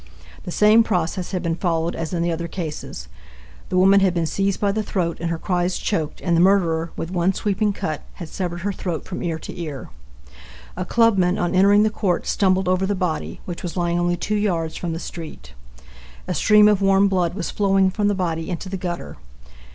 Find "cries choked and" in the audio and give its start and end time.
5.37-6.35